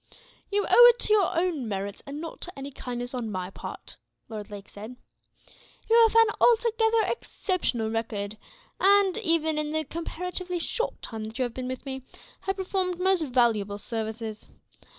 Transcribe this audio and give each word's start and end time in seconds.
"You 0.51 0.65
owe 0.67 0.85
it 0.87 0.97
to 1.01 1.13
your 1.13 1.37
own 1.37 1.67
merits, 1.67 2.01
and 2.07 2.19
not 2.19 2.41
to 2.41 2.57
any 2.57 2.71
kindness 2.71 3.13
on 3.13 3.29
my 3.31 3.51
part," 3.51 3.97
Lord 4.29 4.49
Lake 4.49 4.67
said. 4.67 4.95
"You 5.87 6.07
have 6.07 6.15
an 6.15 6.33
altogether 6.41 7.03
exceptional 7.05 7.91
record 7.91 8.39
and, 8.79 9.15
even 9.19 9.59
in 9.59 9.71
the 9.73 9.83
comparatively 9.85 10.57
short 10.57 11.03
time 11.03 11.25
that 11.25 11.37
you 11.37 11.43
have 11.43 11.53
been 11.53 11.67
with 11.67 11.85
me, 11.85 12.01
have 12.39 12.57
performed 12.57 12.97
most 12.99 13.21
valuable 13.27 13.77
services. 13.77 14.49